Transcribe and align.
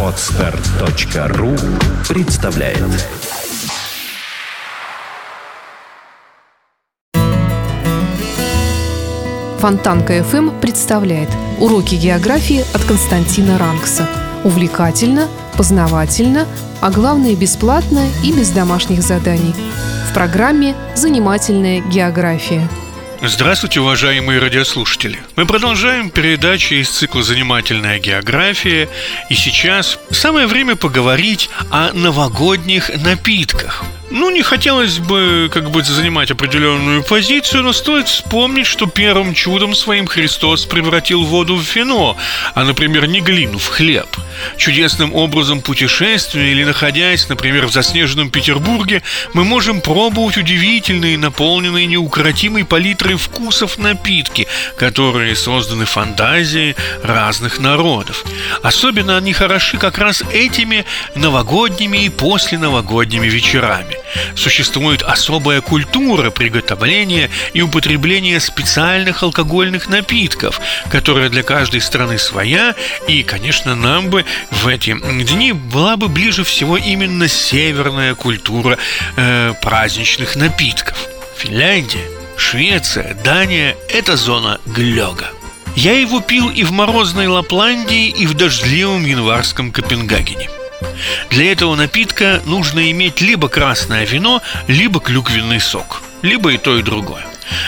Отстар.ру 0.00 1.56
представляет 2.08 2.78
Фонтанка 9.58 10.18
FM 10.18 10.60
представляет 10.60 11.28
уроки 11.58 11.96
географии 11.96 12.64
от 12.74 12.84
Константина 12.84 13.58
Рангса. 13.58 14.06
Увлекательно, 14.44 15.26
познавательно, 15.56 16.46
а 16.80 16.92
главное 16.92 17.34
бесплатно 17.34 18.06
и 18.22 18.32
без 18.32 18.50
домашних 18.50 19.02
заданий. 19.02 19.54
В 20.08 20.14
программе 20.14 20.76
«Занимательная 20.94 21.80
география». 21.80 22.68
Здравствуйте, 23.26 23.80
уважаемые 23.80 24.38
радиослушатели! 24.38 25.18
Мы 25.36 25.46
продолжаем 25.46 26.10
передачи 26.10 26.74
из 26.74 26.90
цикла 26.90 27.22
«Занимательная 27.22 27.98
география», 27.98 28.86
и 29.30 29.34
сейчас 29.34 29.98
самое 30.10 30.46
время 30.46 30.76
поговорить 30.76 31.48
о 31.70 31.92
новогодних 31.94 32.90
напитках– 33.02 33.82
ну, 34.14 34.30
не 34.30 34.42
хотелось 34.42 34.98
бы, 34.98 35.50
как 35.52 35.70
бы, 35.70 35.82
занимать 35.82 36.30
определенную 36.30 37.02
позицию, 37.02 37.64
но 37.64 37.72
стоит 37.72 38.06
вспомнить, 38.06 38.64
что 38.64 38.86
первым 38.86 39.34
чудом 39.34 39.74
своим 39.74 40.06
Христос 40.06 40.66
превратил 40.66 41.24
воду 41.24 41.56
в 41.56 41.74
вино, 41.74 42.16
а, 42.54 42.62
например, 42.62 43.08
не 43.08 43.20
глину 43.20 43.58
в 43.58 43.66
хлеб. 43.66 44.06
Чудесным 44.56 45.14
образом 45.14 45.60
путешествуя 45.60 46.44
или 46.44 46.62
находясь, 46.62 47.28
например, 47.28 47.66
в 47.66 47.72
заснеженном 47.72 48.30
Петербурге, 48.30 49.02
мы 49.32 49.44
можем 49.44 49.80
пробовать 49.80 50.36
удивительные, 50.36 51.18
наполненные 51.18 51.86
неукротимой 51.86 52.64
палитрой 52.64 53.13
вкусов 53.16 53.78
напитки, 53.78 54.46
которые 54.76 55.36
созданы 55.36 55.84
фантазией 55.84 56.76
разных 57.02 57.58
народов. 57.58 58.24
Особенно 58.62 59.16
они 59.16 59.32
хороши 59.32 59.78
как 59.78 59.98
раз 59.98 60.22
этими 60.32 60.84
новогодними 61.14 62.04
и 62.04 62.08
посленовогодними 62.08 63.26
вечерами. 63.26 63.96
Существует 64.36 65.02
особая 65.02 65.60
культура 65.60 66.30
приготовления 66.30 67.30
и 67.52 67.62
употребления 67.62 68.40
специальных 68.40 69.22
алкогольных 69.22 69.88
напитков, 69.88 70.60
которая 70.90 71.28
для 71.28 71.42
каждой 71.42 71.80
страны 71.80 72.18
своя, 72.18 72.74
и, 73.08 73.22
конечно, 73.22 73.74
нам 73.74 74.10
бы 74.10 74.24
в 74.50 74.68
эти 74.68 74.96
дни 75.24 75.52
была 75.52 75.96
бы 75.96 76.08
ближе 76.08 76.44
всего 76.44 76.76
именно 76.76 77.28
северная 77.28 78.14
культура 78.14 78.78
э, 79.16 79.54
праздничных 79.60 80.36
напитков. 80.36 81.08
Финляндия, 81.36 82.04
Швеция, 82.36 83.16
Дания– 83.24 83.76
это 83.88 84.16
зона 84.16 84.60
глёга. 84.66 85.30
Я 85.76 85.98
его 85.98 86.20
пил 86.20 86.50
и 86.50 86.62
в 86.64 86.72
морозной 86.72 87.26
Лапландии, 87.26 88.08
и 88.08 88.26
в 88.26 88.34
дождливом 88.34 89.04
январском 89.04 89.72
Копенгагене– 89.72 90.48
для 91.30 91.52
этого 91.52 91.74
напитка 91.74 92.42
нужно 92.44 92.90
иметь 92.90 93.20
либо 93.20 93.48
красное 93.48 94.04
вино, 94.04 94.42
либо 94.68 95.00
клюквенный 95.00 95.60
сок, 95.60 96.02
либо 96.22 96.52
и 96.52 96.58
то, 96.58 96.78
и 96.78 96.82
другое. 96.82 97.24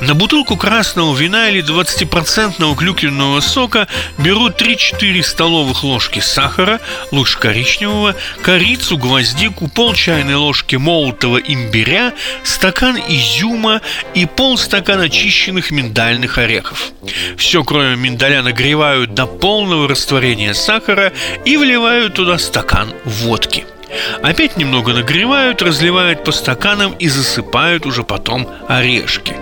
На 0.00 0.14
бутылку 0.14 0.56
красного 0.56 1.16
вина 1.16 1.50
или 1.50 1.62
20% 1.62 2.76
клюквенного 2.76 3.40
сока 3.40 3.88
берут 4.16 4.60
3-4 4.60 5.22
столовых 5.22 5.82
ложки 5.84 6.20
сахара, 6.20 6.80
лучше 7.10 7.38
коричневого, 7.38 8.14
корицу, 8.42 8.96
гвоздику, 8.96 9.68
пол 9.68 9.94
чайной 9.94 10.34
ложки 10.34 10.76
молотого 10.76 11.38
имбиря, 11.38 12.14
стакан 12.42 12.98
изюма 13.08 13.80
и 14.14 14.26
полстакана 14.26 15.04
очищенных 15.04 15.70
миндальных 15.70 16.38
орехов. 16.38 16.92
Все, 17.36 17.64
кроме 17.64 17.96
миндаля, 17.96 18.42
нагревают 18.42 19.14
до 19.14 19.26
полного 19.26 19.88
растворения 19.88 20.54
сахара 20.54 21.12
и 21.44 21.56
вливают 21.56 22.14
туда 22.14 22.38
стакан 22.38 22.92
водки– 23.04 23.66
Опять 24.22 24.56
немного 24.56 24.92
нагревают, 24.92 25.62
разливают 25.62 26.24
по 26.24 26.32
стаканам 26.32 26.92
и 26.98 27.08
засыпают 27.08 27.86
уже 27.86 28.02
потом 28.02 28.48
орешки. 28.68 29.34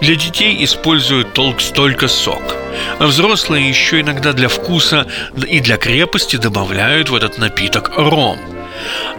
Для 0.00 0.14
детей 0.14 0.64
используют 0.64 1.32
толк 1.32 1.60
столько 1.60 2.08
сок. 2.08 2.56
А 2.98 3.06
взрослые 3.06 3.68
еще 3.68 4.00
иногда 4.00 4.32
для 4.32 4.48
вкуса 4.48 5.06
и 5.48 5.60
для 5.60 5.76
крепости 5.76 6.36
добавляют 6.36 7.10
в 7.10 7.14
этот 7.14 7.38
напиток 7.38 7.90
ром– 7.96 8.38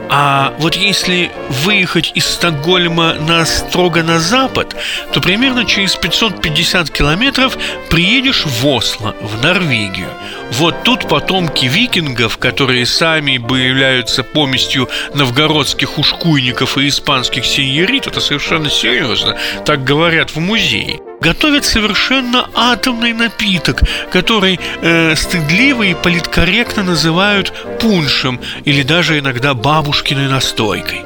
а 0.09 0.53
вот 0.59 0.75
если 0.75 1.31
выехать 1.49 2.11
из 2.15 2.25
Стокгольма 2.25 3.13
на 3.13 3.45
строго 3.45 4.03
на 4.03 4.19
запад, 4.19 4.75
то 5.13 5.21
примерно 5.21 5.65
через 5.65 5.95
550 5.95 6.89
километров 6.89 7.57
приедешь 7.89 8.45
в 8.45 8.67
Осло, 8.67 9.15
в 9.21 9.43
Норвегию. 9.43 10.09
Вот 10.51 10.83
тут 10.83 11.07
потомки 11.07 11.65
викингов, 11.65 12.37
которые 12.37 12.85
сами 12.85 13.37
бы 13.37 13.59
являются 13.59 14.23
поместью 14.23 14.89
новгородских 15.13 15.97
ушкуйников 15.99 16.77
и 16.77 16.87
испанских 16.87 17.45
сеньорит, 17.45 18.07
это 18.07 18.19
совершенно 18.19 18.69
серьезно, 18.69 19.37
так 19.65 19.83
говорят 19.83 20.31
в 20.31 20.39
музее 20.39 20.99
готовят 21.21 21.65
совершенно 21.65 22.49
атомный 22.55 23.13
напиток, 23.13 23.83
который 24.11 24.59
э, 24.81 25.15
стыдливо 25.15 25.83
и 25.83 25.93
политкорректно 25.93 26.83
называют 26.83 27.53
пуншем 27.79 28.39
или 28.65 28.83
даже 28.83 29.19
иногда 29.19 29.53
бабушкиной 29.53 30.27
настойкой. 30.27 31.03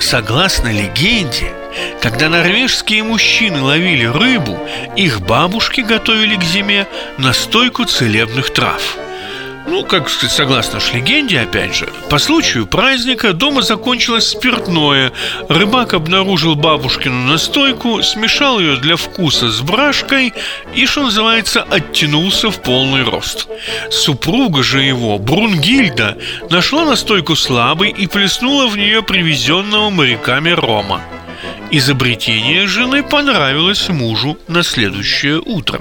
Согласно 0.00 0.72
легенде, 0.72 1.52
когда 2.00 2.28
норвежские 2.28 3.02
мужчины 3.02 3.62
ловили 3.62 4.04
рыбу, 4.04 4.58
их 4.96 5.20
бабушки 5.20 5.80
готовили 5.80 6.36
к 6.36 6.42
зиме 6.42 6.86
настойку 7.18 7.84
целебных 7.84 8.52
трав– 8.52 8.96
ну, 9.66 9.84
как 9.84 10.08
согласно 10.08 10.80
ж 10.80 10.92
легенде, 10.94 11.40
опять 11.40 11.74
же, 11.74 11.88
по 12.10 12.18
случаю 12.18 12.66
праздника 12.66 13.32
дома 13.32 13.62
закончилось 13.62 14.28
спиртное. 14.28 15.12
Рыбак 15.48 15.94
обнаружил 15.94 16.56
бабушкину 16.56 17.26
настойку, 17.26 18.02
смешал 18.02 18.58
ее 18.58 18.76
для 18.76 18.96
вкуса 18.96 19.50
с 19.50 19.60
брашкой 19.60 20.34
и, 20.74 20.86
что 20.86 21.04
называется, 21.04 21.62
оттянулся 21.62 22.50
в 22.50 22.60
полный 22.60 23.04
рост. 23.04 23.48
Супруга 23.90 24.62
же 24.62 24.82
его, 24.82 25.18
Брунгильда, 25.18 26.18
нашла 26.50 26.84
настойку 26.84 27.36
слабой 27.36 27.90
и 27.90 28.06
плеснула 28.06 28.66
в 28.66 28.76
нее 28.76 29.02
привезенного 29.02 29.90
моряками 29.90 30.50
рома. 30.50 31.00
Изобретение 31.70 32.66
жены 32.66 33.02
понравилось 33.02 33.88
мужу 33.88 34.36
на 34.48 34.62
следующее 34.62 35.40
утро. 35.40 35.80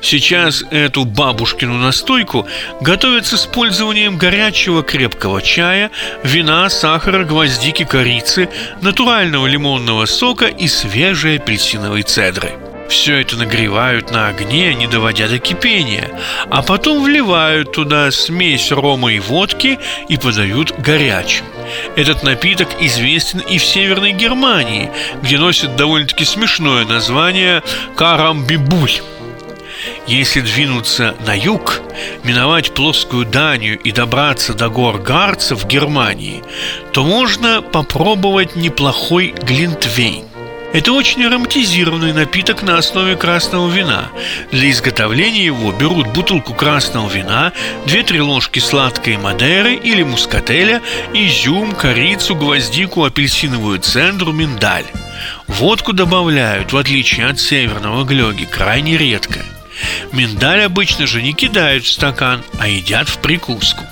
Сейчас 0.00 0.64
эту 0.70 1.04
бабушкину 1.04 1.74
настойку 1.74 2.46
готовят 2.80 3.26
с 3.26 3.34
использованием 3.34 4.16
горячего 4.16 4.82
крепкого 4.82 5.42
чая, 5.42 5.90
вина, 6.22 6.68
сахара, 6.68 7.24
гвоздики, 7.24 7.84
корицы, 7.84 8.48
натурального 8.80 9.46
лимонного 9.46 10.06
сока 10.06 10.46
и 10.46 10.68
свежей 10.68 11.36
апельсиновой 11.36 12.02
цедры. 12.02 12.52
Все 12.88 13.20
это 13.20 13.36
нагревают 13.36 14.10
на 14.10 14.28
огне, 14.28 14.74
не 14.74 14.86
доводя 14.86 15.28
до 15.28 15.38
кипения, 15.38 16.10
а 16.50 16.62
потом 16.62 17.02
вливают 17.02 17.72
туда 17.72 18.10
смесь 18.10 18.70
рома 18.70 19.12
и 19.12 19.18
водки 19.18 19.78
и 20.08 20.16
подают 20.16 20.72
горячим. 20.78 21.44
Этот 21.96 22.22
напиток 22.22 22.68
известен 22.80 23.40
и 23.40 23.58
в 23.58 23.64
Северной 23.64 24.12
Германии, 24.12 24.90
где 25.22 25.38
носит 25.38 25.74
довольно-таки 25.76 26.24
смешное 26.24 26.84
название 26.84 27.62
«карамбибуль». 27.96 28.92
Если 30.06 30.40
двинуться 30.40 31.16
на 31.26 31.36
юг, 31.36 31.80
миновать 32.22 32.72
плоскую 32.72 33.26
Данию 33.26 33.76
и 33.78 33.90
добраться 33.90 34.54
до 34.54 34.68
гор 34.68 34.98
Гарца 34.98 35.56
в 35.56 35.66
Германии, 35.66 36.44
то 36.92 37.02
можно 37.02 37.60
попробовать 37.60 38.54
неплохой 38.54 39.34
глинтвейн. 39.42 40.24
Это 40.72 40.92
очень 40.92 41.24
ароматизированный 41.24 42.12
напиток 42.12 42.62
на 42.62 42.76
основе 42.78 43.16
красного 43.16 43.68
вина. 43.70 44.10
Для 44.52 44.70
изготовления 44.70 45.46
его 45.46 45.72
берут 45.72 46.08
бутылку 46.08 46.54
красного 46.54 47.08
вина, 47.08 47.52
2-3 47.86 48.20
ложки 48.20 48.58
сладкой 48.58 49.16
мадеры 49.16 49.74
или 49.74 50.02
мускателя, 50.02 50.82
изюм, 51.14 51.74
корицу, 51.74 52.34
гвоздику, 52.36 53.04
апельсиновую 53.04 53.80
цендру, 53.80 54.32
миндаль. 54.32 54.84
Водку 55.46 55.92
добавляют, 55.92 56.72
в 56.72 56.76
отличие 56.76 57.26
от 57.26 57.40
северного 57.40 58.04
глёги, 58.04 58.44
крайне 58.44 58.96
редко. 58.98 59.40
Миндаль 60.12 60.62
обычно 60.62 61.06
же 61.06 61.22
не 61.22 61.32
кидают 61.32 61.84
в 61.84 61.92
стакан, 61.92 62.42
а 62.58 62.68
едят 62.68 63.08
в 63.08 63.18
прикуску. 63.18 63.84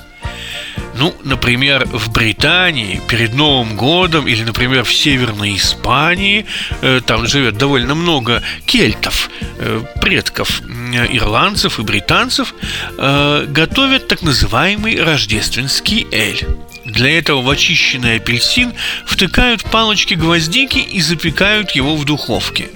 Ну, 0.96 1.14
например, 1.24 1.86
в 1.86 2.12
Британии 2.12 3.00
перед 3.08 3.34
Новым 3.34 3.76
годом 3.76 4.28
или, 4.28 4.44
например, 4.44 4.84
в 4.84 4.94
Северной 4.94 5.56
Испании 5.56 6.46
э, 6.82 7.00
там 7.04 7.26
живет 7.26 7.58
довольно 7.58 7.96
много 7.96 8.42
кельтов, 8.64 9.28
э, 9.58 9.82
предков 10.00 10.62
э, 10.62 11.06
ирландцев 11.10 11.80
и 11.80 11.82
британцев, 11.82 12.54
э, 12.96 13.46
готовят 13.48 14.06
так 14.06 14.22
называемый 14.22 15.02
рождественский 15.02 16.06
эль. 16.12 16.46
Для 16.84 17.18
этого 17.18 17.40
в 17.40 17.48
очищенный 17.48 18.16
апельсин 18.16 18.74
втыкают 19.06 19.62
палочки 19.64 20.14
гвоздики 20.14 20.78
и 20.78 21.00
запекают 21.00 21.72
его 21.72 21.96
в 21.96 22.04
духовке. 22.04 22.70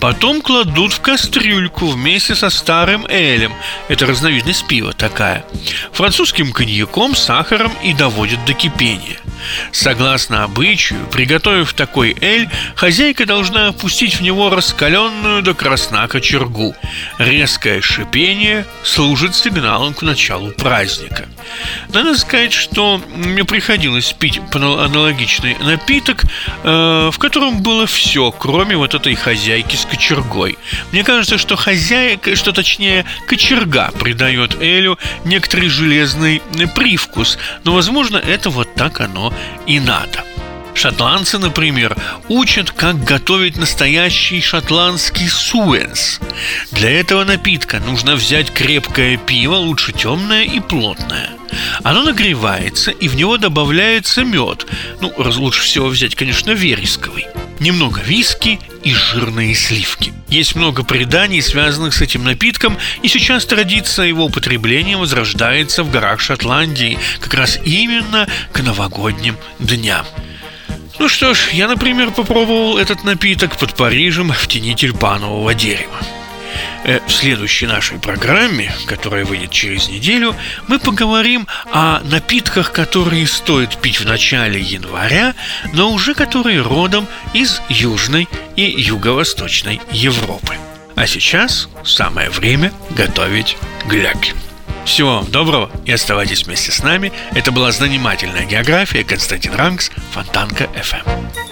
Потом 0.00 0.40
кладут 0.40 0.92
в 0.92 1.00
кастрюльку 1.00 1.86
вместе 1.86 2.34
со 2.34 2.50
старым 2.50 3.06
элем, 3.08 3.52
это 3.88 4.06
разновидность 4.06 4.66
пива 4.66 4.92
такая, 4.92 5.44
французским 5.92 6.52
коньяком, 6.52 7.14
сахаром 7.14 7.72
и 7.82 7.92
доводят 7.92 8.44
до 8.44 8.54
кипения– 8.54 9.18
Согласно 9.72 10.44
обычаю, 10.44 11.06
приготовив 11.06 11.72
такой 11.72 12.16
эль, 12.20 12.48
хозяйка 12.74 13.26
должна 13.26 13.68
опустить 13.68 14.16
в 14.16 14.22
него 14.22 14.50
раскаленную 14.50 15.42
до 15.42 15.54
красна 15.54 16.06
кочергу. 16.08 16.74
Резкое 17.18 17.80
шипение 17.80 18.66
служит 18.82 19.34
сигналом 19.34 19.94
к 19.94 20.02
началу 20.02 20.50
праздника. 20.52 21.28
Надо 21.92 22.16
сказать, 22.16 22.52
что 22.52 23.00
мне 23.14 23.44
приходилось 23.44 24.12
пить 24.12 24.40
аналогичный 24.52 25.56
напиток, 25.58 26.24
э, 26.62 27.10
в 27.12 27.18
котором 27.18 27.62
было 27.62 27.86
все, 27.86 28.30
кроме 28.30 28.76
вот 28.76 28.94
этой 28.94 29.14
хозяйки 29.14 29.76
с 29.76 29.84
кочергой. 29.84 30.58
Мне 30.92 31.04
кажется, 31.04 31.38
что 31.38 31.56
хозяйка, 31.56 32.36
что 32.36 32.52
точнее 32.52 33.04
кочерга 33.26 33.90
придает 33.98 34.60
элю 34.60 34.98
некоторый 35.24 35.68
железный 35.68 36.42
привкус, 36.74 37.38
но, 37.64 37.74
возможно, 37.74 38.16
это 38.16 38.50
вот 38.50 38.74
так 38.74 39.00
оно 39.00 39.31
и 39.66 39.80
надо. 39.80 40.24
Шотландцы, 40.74 41.38
например, 41.38 41.96
учат, 42.28 42.70
как 42.70 43.04
готовить 43.04 43.56
настоящий 43.56 44.40
шотландский 44.40 45.28
суэнс. 45.28 46.18
Для 46.70 46.90
этого 46.90 47.24
напитка 47.24 47.78
нужно 47.78 48.14
взять 48.16 48.50
крепкое 48.50 49.16
пиво, 49.16 49.56
лучше 49.56 49.92
темное 49.92 50.44
и 50.44 50.60
плотное. 50.60 51.30
Оно 51.82 52.02
нагревается, 52.02 52.90
и 52.90 53.08
в 53.08 53.16
него 53.16 53.36
добавляется 53.36 54.24
мед. 54.24 54.66
Ну, 55.00 55.12
лучше 55.16 55.62
всего 55.62 55.88
взять, 55.88 56.14
конечно, 56.14 56.52
вересковый. 56.52 57.26
Немного 57.60 58.00
виски 58.00 58.58
и 58.82 58.92
жирные 58.92 59.54
сливки. 59.54 60.12
Есть 60.28 60.56
много 60.56 60.82
преданий, 60.82 61.42
связанных 61.42 61.94
с 61.94 62.00
этим 62.00 62.24
напитком, 62.24 62.76
и 63.02 63.08
сейчас 63.08 63.44
традиция 63.44 64.06
его 64.06 64.24
употребления 64.24 64.96
возрождается 64.96 65.84
в 65.84 65.90
горах 65.90 66.20
Шотландии, 66.20 66.98
как 67.20 67.34
раз 67.34 67.58
именно 67.64 68.26
к 68.52 68.60
новогодним 68.60 69.36
дням. 69.58 70.06
Ну 70.98 71.08
что 71.08 71.34
ж, 71.34 71.50
я, 71.52 71.68
например, 71.68 72.10
попробовал 72.10 72.78
этот 72.78 73.04
напиток 73.04 73.56
под 73.56 73.74
Парижем 73.74 74.32
в 74.32 74.46
тени 74.48 74.74
тюльпанового 74.74 75.54
дерева. 75.54 75.98
Э, 76.84 76.98
в 77.06 77.12
следующей 77.12 77.66
нашей 77.66 77.98
программе, 77.98 78.74
которая 78.86 79.24
выйдет 79.24 79.50
через 79.50 79.88
неделю, 79.88 80.34
мы 80.66 80.78
поговорим 80.78 81.46
о 81.72 82.00
напитках, 82.00 82.72
которые 82.72 83.26
стоит 83.26 83.76
пить 83.76 84.00
в 84.00 84.04
начале 84.04 84.60
января, 84.60 85.34
но 85.72 85.92
уже 85.92 86.14
которые 86.14 86.60
родом 86.60 87.06
из 87.34 87.62
Южной 87.68 88.28
и 88.56 88.62
Юго-Восточной 88.62 89.80
Европы. 89.92 90.56
А 90.96 91.06
сейчас 91.06 91.68
самое 91.84 92.30
время 92.30 92.72
готовить 92.90 93.56
гляки. 93.86 94.34
Всего 94.84 95.16
вам 95.16 95.30
доброго 95.30 95.70
и 95.84 95.92
оставайтесь 95.92 96.44
вместе 96.44 96.72
с 96.72 96.82
нами. 96.82 97.12
Это 97.32 97.52
была 97.52 97.70
занимательная 97.70 98.44
география 98.44 99.04
Константин 99.04 99.54
Ранкс, 99.54 99.92
Фонтанка 100.12 100.64
FM. 100.64 101.51